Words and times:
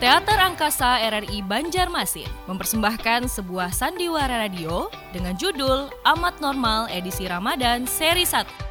Teater 0.00 0.40
Angkasa 0.40 0.96
RRI 1.12 1.44
Banjarmasin 1.44 2.24
mempersembahkan 2.48 3.28
sebuah 3.28 3.68
sandiwara 3.68 4.48
radio 4.48 4.88
dengan 5.12 5.36
judul 5.36 5.92
Amat 6.08 6.40
Normal 6.40 6.88
edisi 6.88 7.28
Ramadan 7.28 7.84
seri 7.84 8.24
1. 8.24 8.69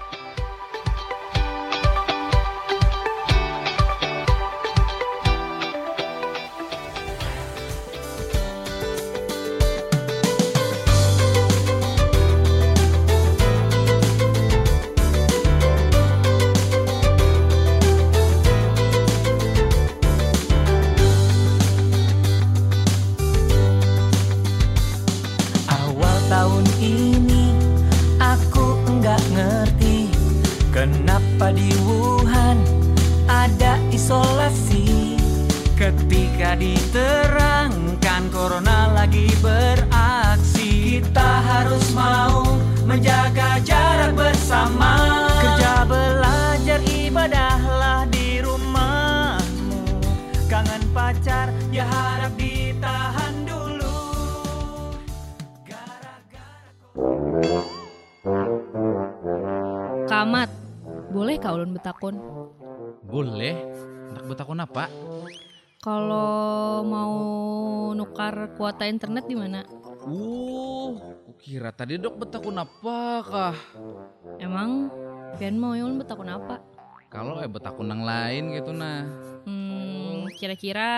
Bersama 44.59 44.91
Kerja 45.39 45.73
belajar 45.87 46.79
ibadahlah 46.83 48.03
di 48.11 48.43
rumahmu 48.43 49.79
Kangen 50.51 50.83
pacar 50.91 51.47
ya 51.71 51.87
harap 51.87 52.35
ditahan 52.35 53.47
dulu 53.47 53.95
Kamat, 60.09 60.49
boleh 61.13 61.37
kak 61.37 61.53
ulun 61.53 61.71
betakun? 61.77 62.17
Boleh. 63.07 63.55
Nak 64.11 64.25
betakun 64.25 64.59
apa? 64.59 64.89
Kalau 65.79 66.81
mau 66.83 67.15
nukar 67.93 68.57
kuota 68.57 68.89
internet 68.89 69.29
di 69.29 69.37
mana? 69.37 69.63
Uh, 70.09 70.97
kira 71.37 71.69
tadi 71.69 72.01
dok 72.01 72.25
betakun 72.25 72.57
apa 72.57 72.97
kah? 73.21 73.57
Emang 74.41 74.89
pian 75.37 75.53
mau 75.61 75.77
ulun 75.77 76.01
betakun 76.01 76.33
apa? 76.33 76.57
Kalau 77.13 77.37
eh 77.37 77.45
betakun 77.45 77.93
yang 77.93 78.01
lain 78.01 78.57
gitu 78.57 78.73
nah. 78.73 79.05
Hmm, 79.45 80.25
kira-kira 80.41 80.89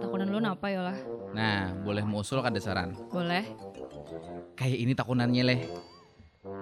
takunan 0.00 0.28
lu 0.28 0.40
apa 0.44 0.66
ya 0.68 0.80
lah? 0.84 0.98
Nah, 1.32 1.72
boleh 1.80 2.04
mau 2.04 2.20
usul 2.20 2.44
kada 2.44 2.60
saran. 2.60 2.92
Boleh? 3.08 3.44
Kayak 4.52 4.78
ini 4.84 4.92
takunannya 4.92 5.42
leh. 5.44 5.60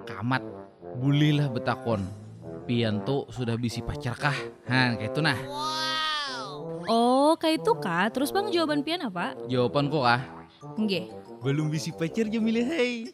Kamat, 0.07 0.43
bulilah 0.95 1.51
betakon. 1.51 2.07
Pian 2.63 3.03
tuh 3.03 3.27
sudah 3.35 3.59
bisi 3.59 3.83
pacar 3.83 4.15
kah? 4.15 4.37
Han, 4.71 4.95
kayak 4.95 5.11
itu 5.11 5.19
nah. 5.19 5.37
Oh, 6.87 7.35
kayak 7.35 7.61
itu 7.63 7.71
kak. 7.77 8.15
Terus 8.15 8.31
bang 8.31 8.47
jawaban 8.47 8.79
pian 8.79 9.03
apa? 9.03 9.35
Jawaban 9.51 9.91
kok 9.91 10.03
kah? 10.03 10.21
Nggih. 10.79 11.24
Belum 11.43 11.67
bisi 11.71 11.91
pacar 11.95 12.27
Jamila 12.29 12.61
hai. 12.63 13.09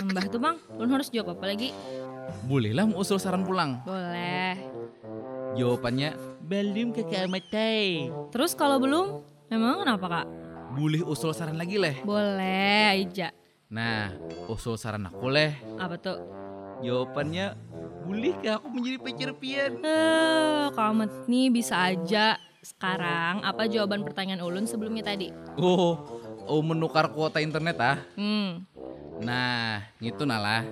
Mbah 0.00 0.24
tuh 0.32 0.40
bang, 0.40 0.56
ulun 0.80 0.90
harus 0.96 1.12
jawab 1.12 1.36
apa 1.36 1.44
lagi? 1.52 1.76
Bolehlah 2.46 2.88
mau 2.88 3.02
usul 3.02 3.20
saran 3.20 3.44
pulang. 3.44 3.84
Boleh. 3.84 4.56
Jawabannya 5.58 6.14
belum 6.46 6.94
kakak 6.94 7.28
matai. 7.28 8.08
Terus 8.32 8.54
kalau 8.54 8.80
belum, 8.80 9.20
emang 9.52 9.82
kenapa 9.82 10.06
kak? 10.08 10.26
Boleh 10.78 11.02
usul 11.02 11.34
saran 11.34 11.58
lagi 11.58 11.76
leh. 11.76 12.00
Boleh 12.06 12.96
aja. 12.96 13.34
Nah, 13.70 14.14
usul 14.46 14.78
saran 14.78 15.06
aku 15.06 15.30
leh. 15.30 15.54
Apa 15.78 15.98
tuh? 15.98 16.18
Jawabannya 16.80 17.54
bolehkah 18.08 18.56
aku 18.56 18.72
menjadi 18.72 18.98
pacar 18.98 19.30
pian? 19.36 19.72
Eh, 19.84 20.66
kamet 20.72 21.12
nih 21.28 21.46
bisa 21.52 21.76
aja. 21.76 22.40
Sekarang 22.60 23.40
apa 23.40 23.64
jawaban 23.68 24.04
pertanyaan 24.04 24.44
ulun 24.44 24.68
sebelumnya 24.68 25.00
tadi? 25.12 25.32
Oh, 25.56 25.96
oh 26.46 26.62
menukar 26.62 27.10
kuota 27.10 27.40
internet 27.40 27.76
ah. 27.80 27.98
Hmm, 28.14 28.64
Nah, 29.20 29.84
itu 30.00 30.24
nalah. 30.24 30.64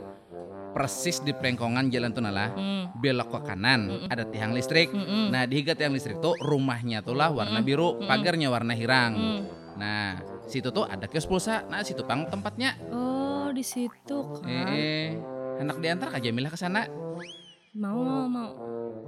Persis 0.69 1.19
di 1.21 1.33
pelengkongan 1.33 1.89
jalan 1.91 2.13
tuh 2.13 2.23
nalah. 2.23 2.53
hmm, 2.55 3.01
Belok 3.01 3.29
ke 3.35 3.41
kanan 3.53 4.09
ada 4.09 4.25
tiang 4.25 4.53
listrik. 4.53 4.93
mm-mm, 4.93 5.29
Nah, 5.33 5.45
di 5.45 5.65
tiang 5.65 5.93
listrik 5.93 6.21
tuh 6.21 6.37
rumahnya 6.41 7.01
tuh 7.05 7.17
lah 7.17 7.29
warna 7.29 7.61
biru, 7.61 8.01
pagarnya 8.05 8.49
warna 8.49 8.73
hirang. 8.73 9.13
hmm. 9.17 9.41
Nah, 9.79 10.19
situ 10.49 10.73
tuh 10.73 10.85
ada 10.85 11.07
kios 11.07 11.29
pulsa. 11.29 11.63
Nah, 11.69 11.85
situ 11.85 12.03
pang 12.03 12.27
tempatnya. 12.27 12.75
Oh, 12.91 13.53
di 13.53 13.63
situ 13.63 14.17
kak. 14.43 14.69
Eh, 14.75 15.15
anak 15.61 15.79
diantar 15.79 16.11
aja 16.13 16.29
milah 16.33 16.51
ke 16.53 16.59
sana. 16.59 16.89
Mau, 17.79 18.01
mau, 18.03 18.27
mau. 18.27 18.51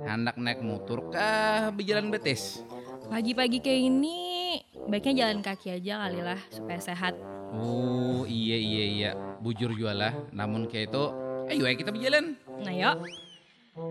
Hendak 0.07 0.39
naik 0.39 0.63
motor 0.63 1.11
kah 1.11 1.75
berjalan 1.75 2.09
betis? 2.09 2.63
Pagi-pagi 3.11 3.59
kayak 3.59 3.83
ini, 3.91 4.60
baiknya 4.89 5.27
jalan 5.27 5.45
kaki 5.45 5.69
aja 5.77 6.07
kali 6.07 6.21
lah 6.23 6.41
supaya 6.49 6.81
sehat. 6.81 7.15
Oh 7.51 8.23
iya 8.31 8.55
iya 8.55 8.85
iya 8.87 9.11
Bujur 9.43 9.75
jualah 9.75 10.15
Namun 10.31 10.71
kayak 10.71 10.95
itu 10.95 11.05
Ayo 11.51 11.67
ayo 11.67 11.75
kita 11.75 11.91
berjalan 11.91 12.39
Nah 12.63 12.71
yuk. 12.71 13.03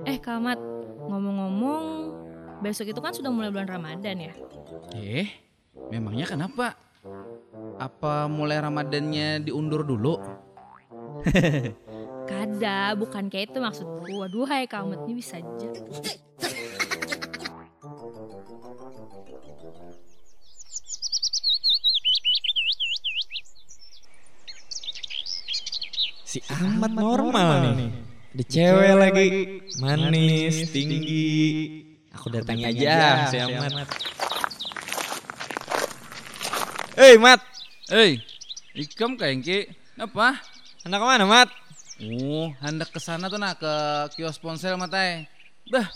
Eh 0.08 0.20
Kamat, 0.20 0.60
ngomong-ngomong, 1.08 1.84
besok 2.62 2.92
itu 2.92 3.00
kan 3.00 3.16
sudah 3.16 3.32
mulai 3.32 3.50
bulan 3.50 3.68
Ramadan 3.68 4.32
ya? 4.32 4.34
Eh 4.96 5.28
Memangnya 5.90 6.30
kenapa? 6.30 6.78
Apa 7.80 8.28
mulai 8.28 8.60
Ramadannya 8.60 9.42
diundur 9.42 9.88
dulu? 9.88 10.20
Kada, 12.30 12.94
bukan 12.94 13.32
kayak 13.32 13.56
itu 13.56 13.60
maksudku. 13.60 14.06
Waduh, 14.22 14.46
hai 14.46 14.70
Kamat, 14.70 15.10
ini 15.10 15.18
bisa 15.18 15.42
aja. 15.42 15.70
Si 26.30 26.38
Ahmad 26.46 26.94
normal 26.94 27.74
nih. 27.74 27.90
Di 28.38 28.44
cewek 28.46 28.94
lagi 29.02 29.28
manis, 29.82 30.70
tinggi. 30.70 31.26
Aku 32.14 32.30
datangi 32.30 32.70
aja 32.70 33.26
si 33.34 33.42
Ahmad. 33.42 33.90
Hei 36.94 37.18
Mat, 37.18 37.42
Eh 37.90 38.22
Ikam 38.78 39.18
kayak 39.18 39.42
ki 39.42 39.60
Apa? 39.98 40.38
hendak 40.86 41.02
ke 41.02 41.06
mana 41.10 41.26
Mat? 41.26 41.50
Oh 41.98 42.54
hendak 42.62 42.94
ke 42.94 43.02
sana 43.02 43.26
tuh 43.26 43.42
nah 43.42 43.58
ke 43.58 43.74
kios 44.14 44.38
ponsel 44.38 44.78
matai 44.78 45.26
Dah 45.66 45.90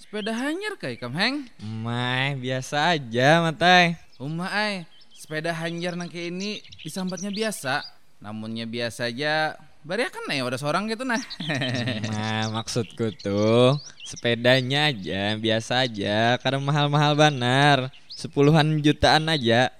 Sepeda 0.00 0.32
hanyar 0.32 0.80
kayak 0.80 1.02
ikam 1.02 1.12
heng 1.12 1.52
Mai, 1.60 2.32
biasa 2.40 2.96
aja 2.96 3.44
Matai. 3.44 4.00
Uma 4.16 4.48
ay 4.48 4.88
Sepeda 5.12 5.52
hanyar 5.52 6.00
nang 6.00 6.08
ini 6.08 6.64
Disambatnya 6.80 7.28
biasa 7.28 7.84
Namunnya 8.16 8.64
biasa 8.64 9.12
aja 9.12 9.65
Bari 9.86 10.02
kan 10.10 10.26
ya 10.34 10.42
udah 10.42 10.58
seorang 10.58 10.90
gitu 10.90 11.06
nah 11.06 11.22
Nah, 12.10 12.50
maksudku 12.58 13.14
tuh 13.22 13.78
sepedanya 14.02 14.90
aja, 14.90 15.38
biasa 15.38 15.86
aja, 15.86 16.34
karena 16.42 16.58
mahal-mahal 16.58 17.14
banar. 17.14 17.94
Sepuluhan 18.10 18.82
jutaan 18.82 19.30
aja. 19.30 19.70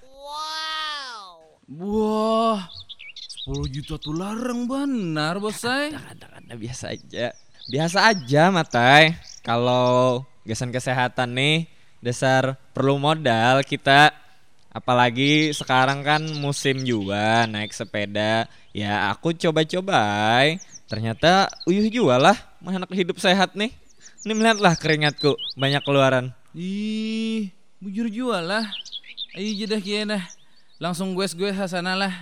Wah, 1.66 2.70
10 3.50 3.66
juta 3.74 3.98
tuh 3.98 4.14
larang 4.14 4.70
benar 4.70 5.42
bos 5.42 5.58
saya. 5.58 5.90
Kadang-kadang 5.98 6.54
biasa 6.54 6.94
aja. 6.94 7.26
Biasa 7.66 7.98
aja, 8.06 8.42
Matai. 8.54 9.18
Kalau 9.42 10.22
gasan 10.46 10.70
kesehatan 10.70 11.34
nih, 11.34 11.66
dasar 11.98 12.54
perlu 12.70 13.02
modal 13.02 13.66
kita. 13.66 14.14
Apalagi 14.76 15.56
sekarang 15.56 16.04
kan 16.04 16.20
musim 16.36 16.84
juga 16.84 17.48
naik 17.48 17.72
sepeda. 17.72 18.44
Ya 18.76 19.08
aku 19.08 19.32
coba-coba. 19.32 20.04
Ternyata 20.84 21.48
uyuh 21.64 21.88
juga 21.88 22.20
lah, 22.20 22.36
anak 22.60 22.92
hidup 22.92 23.16
sehat 23.16 23.56
nih. 23.56 23.72
Ini 24.28 24.36
melihatlah 24.36 24.76
keringatku, 24.76 25.32
banyak 25.56 25.80
keluaran. 25.80 26.36
Ih, 26.52 27.48
bujur 27.80 28.12
jual 28.12 28.44
lah. 28.44 28.68
Ayo 29.32 29.64
jedah 29.64 29.80
kia 29.80 30.04
dah. 30.04 30.20
Langsung 30.76 31.16
gue 31.16 31.24
gue 31.24 31.56
hasana 31.56 31.96
lah. 31.96 32.12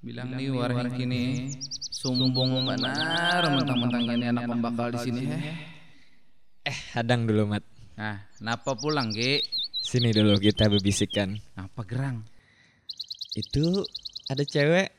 Bilang 0.00 0.32
nih 0.32 0.48
warung 0.56 0.88
kini 0.96 1.52
sumbung 1.92 2.32
benar 2.64 3.44
mentang-mentang 3.44 4.08
ini 4.08 4.24
anak 4.32 4.48
pembakal 4.48 4.88
di 4.88 4.98
sini. 5.04 5.22
Eh, 6.64 6.78
hadang 6.96 7.28
dulu, 7.28 7.44
Mat. 7.44 7.64
Nah, 7.92 8.24
napa 8.40 8.72
pulang 8.72 9.12
Ki? 9.12 9.44
Sini 9.86 10.10
dulu 10.10 10.34
kita 10.42 10.66
berbisikkan. 10.66 11.38
Apa 11.54 11.86
gerang? 11.86 12.26
Itu 13.38 13.86
ada 14.26 14.42
cewek. 14.42 14.90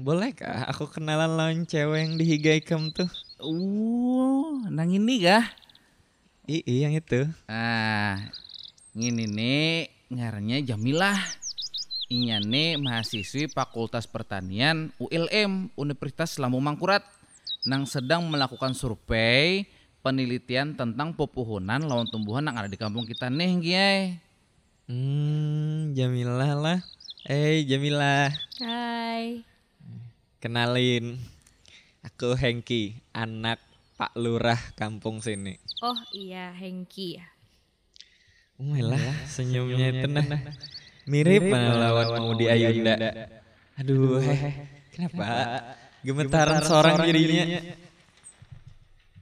Bolehkah 0.00 0.72
aku 0.72 0.88
kenalan 0.88 1.36
lawan 1.36 1.68
cewek 1.68 2.00
yang 2.00 2.16
dihigai 2.16 2.64
kamu 2.64 2.96
tuh? 2.96 3.12
Uh, 3.44 4.64
nang 4.72 4.88
ini 4.88 5.20
kah? 5.20 5.44
Ii 6.48 6.64
yang 6.64 6.96
itu. 6.96 7.28
Ah, 7.44 8.24
Ngini 8.96 9.28
nih 9.28 9.92
ngarannya 10.16 10.64
Jamilah. 10.64 11.20
Inyane 12.08 12.80
mahasiswi 12.80 13.52
Fakultas 13.52 14.08
Pertanian 14.08 14.96
ULM 14.96 15.76
Universitas 15.76 16.40
Lampung 16.40 16.64
Mangkurat 16.64 17.04
nang 17.68 17.84
sedang 17.84 18.24
melakukan 18.32 18.72
survei 18.72 19.68
penelitian 20.02 20.74
tentang 20.74 21.14
pepohonan 21.14 21.86
lawan 21.86 22.10
tumbuhan 22.10 22.44
yang 22.44 22.58
ada 22.58 22.68
di 22.68 22.76
kampung 22.76 23.06
kita 23.06 23.30
nih, 23.30 23.52
Giai. 23.62 24.00
Hmm, 24.90 25.94
Jamilah 25.94 26.52
lah. 26.58 26.78
Eh, 27.24 27.62
Jamilah. 27.64 28.34
Hai. 28.58 29.46
Kenalin. 30.42 31.22
Aku 32.02 32.34
Hengki, 32.34 32.98
anak 33.14 33.62
Pak 33.94 34.18
Lurah 34.18 34.58
kampung 34.74 35.22
sini. 35.22 35.54
Oh 35.86 35.94
iya, 36.10 36.50
Hengki 36.50 37.22
ya. 37.22 37.26
Umelah, 38.58 38.98
senyumnya 39.30 39.94
itu 39.94 40.10
nah. 40.10 40.26
Mirip 41.06 41.46
mana 41.46 41.78
lawan 41.78 42.06
mau 42.18 42.34
di 42.34 42.46
Ayunda. 42.50 42.94
Aduh, 43.78 44.22
heh. 44.22 44.54
Kenapa? 44.94 45.62
Gemetaran 46.02 46.62
seorang 46.62 47.06
dirinya. 47.06 47.62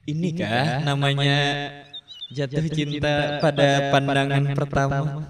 Ini 0.01 0.33
kah 0.33 0.81
namanya 0.81 1.69
jatuh 2.33 2.65
cinta 2.73 3.37
pada 3.37 3.93
pandangan 3.93 4.43
pertama? 4.57 5.29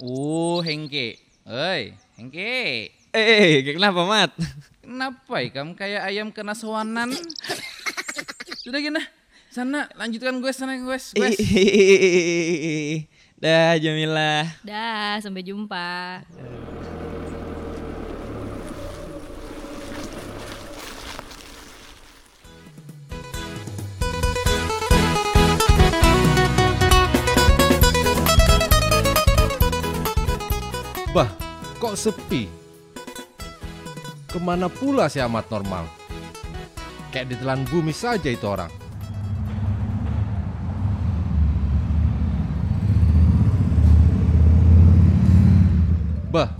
Uh, 0.00 0.58
Hengki. 0.64 1.20
Oi, 1.44 1.92
Hengki. 2.16 2.88
Eh, 3.12 3.60
kenapa 3.76 4.08
mat? 4.08 4.32
Kenapa 4.80 5.34
ya 5.44 5.48
kamu 5.52 5.76
kayak 5.76 6.02
ayam 6.08 6.32
kena 6.32 6.56
sewanan? 6.56 7.12
Sudah 8.64 8.80
gini, 8.80 9.04
sana 9.52 9.92
lanjutkan 9.94 10.40
gue 10.40 10.48
sana 10.50 10.80
gue. 10.80 10.98
Dah 13.36 13.76
Jamilah. 13.76 14.48
Dah, 14.64 15.20
sampai 15.20 15.44
jumpa. 15.44 16.24
Kok 31.92 32.08
sepi? 32.08 32.48
Ke 34.24 34.40
mana 34.40 34.72
pula 34.72 35.12
si 35.12 35.20
amat 35.20 35.44
normal? 35.52 35.84
Kayak 37.12 37.36
ditelan 37.36 37.68
bumi 37.68 37.92
saja 37.92 38.32
itu 38.32 38.48
orang. 38.48 38.72
Bah, 46.32 46.56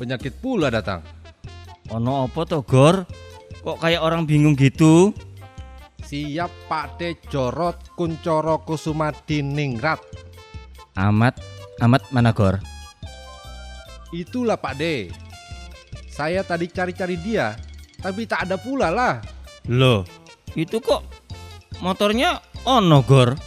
penyakit 0.00 0.40
pula 0.40 0.72
datang. 0.72 1.04
Ono 1.92 2.24
apa 2.24 2.40
to, 2.48 2.64
Gor? 2.64 3.04
Kok 3.60 3.84
kayak 3.84 4.00
orang 4.00 4.24
bingung 4.24 4.56
gitu? 4.56 5.12
Siap 6.08 6.72
Pak 6.72 6.96
De 6.96 7.20
Jorot 7.28 7.76
Kuncoro 8.00 8.64
Kusuma 8.64 9.12
Diningrat. 9.28 10.00
Amat, 10.96 11.36
amat 11.84 12.08
mana, 12.16 12.32
Gor? 12.32 12.79
Itulah 14.10 14.58
Pak 14.58 14.74
De. 14.74 15.06
Saya 16.10 16.42
tadi 16.42 16.66
cari-cari 16.66 17.14
dia, 17.14 17.54
tapi 18.02 18.26
tak 18.26 18.50
ada 18.50 18.58
pula 18.58 18.90
lah. 18.90 19.22
Loh, 19.70 20.02
itu 20.58 20.82
kok 20.82 21.06
motornya 21.78 22.42
ono, 22.66 23.06
Gor? 23.06 23.38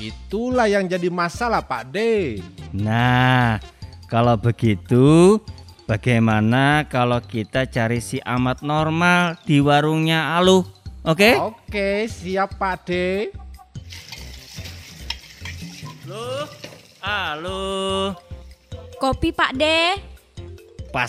Itulah 0.00 0.64
yang 0.72 0.88
jadi 0.88 1.12
masalah 1.12 1.60
Pak 1.60 1.92
De. 1.92 2.40
Nah, 2.72 3.60
kalau 4.08 4.40
begitu 4.40 5.36
bagaimana 5.84 6.88
kalau 6.88 7.20
kita 7.20 7.68
cari 7.68 8.00
si 8.00 8.16
amat 8.24 8.64
normal 8.64 9.36
di 9.44 9.60
warungnya 9.60 10.40
Aluh? 10.40 10.64
Oke? 11.04 11.36
Oke, 11.36 12.08
siap 12.08 12.56
Pak 12.56 12.88
De. 12.88 13.28
Loh, 16.08 16.48
Aluh. 17.04 18.29
Kopi 19.00 19.32
Pak 19.32 19.56
De. 19.56 19.96
Pas. 20.92 21.08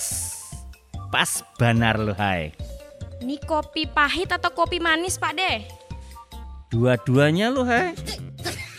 Pas 1.12 1.44
banar 1.60 2.00
lu, 2.00 2.16
hai. 2.16 2.56
Ini 3.20 3.36
kopi 3.44 3.84
pahit 3.84 4.32
atau 4.32 4.48
kopi 4.56 4.80
manis 4.80 5.20
Pak 5.20 5.36
De? 5.36 5.68
Dua-duanya 6.72 7.52
lu, 7.52 7.68
hai. 7.68 7.92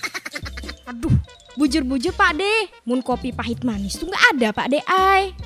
Aduh, 0.88 1.12
bujur-bujur 1.60 2.16
Pak 2.16 2.40
De. 2.40 2.72
Mun 2.88 3.04
kopi 3.04 3.36
pahit 3.36 3.60
manis 3.68 4.00
tuh 4.00 4.08
nggak 4.08 4.24
ada 4.32 4.48
Pak 4.56 4.68
De 4.72 4.80
ai. 4.88 5.36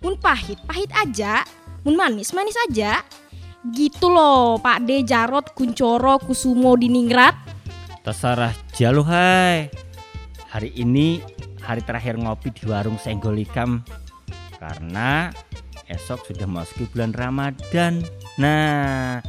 Mun 0.00 0.16
pahit 0.16 0.56
pahit 0.64 0.88
aja, 0.96 1.44
mun 1.84 2.00
manis 2.00 2.32
manis 2.32 2.56
aja. 2.64 3.04
Gitu 3.76 4.08
loh 4.08 4.56
Pak 4.56 4.88
De 4.88 5.04
Jarot 5.04 5.52
Kuncoro 5.52 6.16
Kusumo 6.16 6.80
Diningrat. 6.80 7.36
Terserah 8.00 8.56
jalu 8.72 9.04
hai. 9.04 9.68
Hari 10.48 10.72
ini 10.80 11.20
hari 11.62 11.80
terakhir 11.80 12.18
ngopi 12.18 12.50
di 12.50 12.66
warung 12.66 12.98
Senggolikam 12.98 13.86
karena 14.58 15.30
esok 15.88 16.28
sudah 16.28 16.46
masuk 16.46 16.90
bulan 16.92 17.14
Ramadan. 17.14 18.02
Nah, 18.38 19.22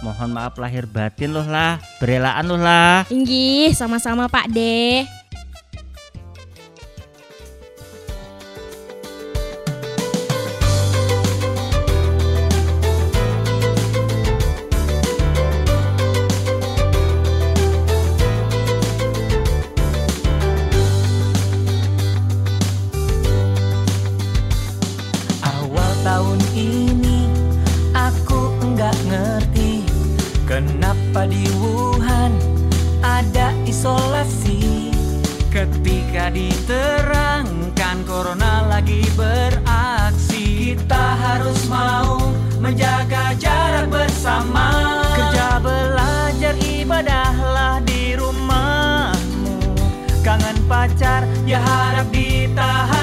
mohon 0.00 0.32
maaf 0.32 0.56
lahir 0.56 0.88
batin 0.88 1.36
loh 1.36 1.46
lah, 1.46 1.78
berelaan 1.98 2.46
loh 2.48 2.60
lah. 2.60 3.06
Inggih, 3.10 3.74
sama-sama 3.76 4.26
Pak 4.30 4.50
De. 4.50 5.19
Kenapa 31.10 31.26
di 31.26 31.42
Wuhan 31.58 32.30
ada 33.02 33.50
isolasi. 33.66 34.94
Ketika 35.50 36.30
diterangkan 36.30 38.06
corona 38.06 38.70
lagi 38.70 39.02
beraksi. 39.18 40.78
Kita 40.78 41.18
harus 41.18 41.66
mau 41.66 42.30
menjaga 42.62 43.34
jarak 43.42 43.90
bersama. 43.90 44.70
Kerja 45.18 45.58
belajar 45.58 46.54
ibadahlah 46.62 47.82
di 47.82 48.14
rumahmu. 48.14 49.58
Kangen 50.22 50.62
pacar 50.70 51.26
ya 51.42 51.58
harap 51.58 52.06
ditahan 52.14 52.99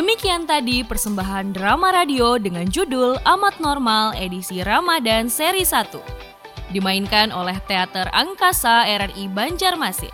Demikian 0.00 0.48
tadi 0.48 0.80
persembahan 0.80 1.52
drama 1.52 1.92
radio 1.92 2.40
dengan 2.40 2.64
judul 2.64 3.20
Amat 3.20 3.60
Normal 3.60 4.16
edisi 4.16 4.64
Ramadan 4.64 5.28
seri 5.28 5.60
1. 5.60 6.72
Dimainkan 6.72 7.28
oleh 7.28 7.60
Teater 7.68 8.08
Angkasa 8.08 8.88
RRI 8.88 9.28
Banjarmasin. 9.28 10.08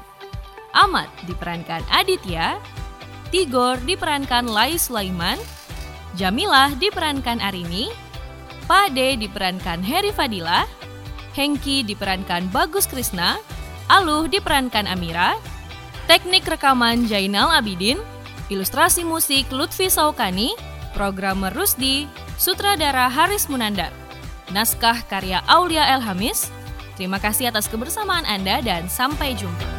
Amat 0.74 1.06
diperankan 1.30 1.86
Aditya, 1.86 2.58
Tigor 3.30 3.78
diperankan 3.86 4.50
Lai 4.50 4.74
Sulaiman, 4.74 5.38
Jamilah 6.18 6.74
diperankan 6.82 7.38
Arini, 7.38 7.86
Pade 8.66 9.14
diperankan 9.22 9.86
Heri 9.86 10.10
Fadila, 10.10 10.66
Hengki 11.38 11.86
diperankan 11.86 12.50
Bagus 12.50 12.90
Krisna, 12.90 13.38
Aluh 13.86 14.26
diperankan 14.26 14.90
Amira, 14.90 15.38
teknik 16.10 16.42
rekaman 16.42 17.06
Jainal 17.06 17.54
Abidin, 17.54 18.02
ilustrasi 18.48 19.02
musik 19.02 19.50
Lutfi 19.50 19.90
Saukani, 19.90 20.54
programmer 20.94 21.52
Rusdi, 21.52 22.06
sutradara 22.40 23.10
Haris 23.10 23.50
Munandar, 23.50 23.92
naskah 24.54 25.02
karya 25.06 25.42
Aulia 25.50 25.84
Elhamis. 25.96 26.48
Terima 26.96 27.20
kasih 27.20 27.52
atas 27.52 27.68
kebersamaan 27.68 28.24
Anda 28.24 28.64
dan 28.64 28.88
sampai 28.88 29.36
jumpa. 29.36 29.75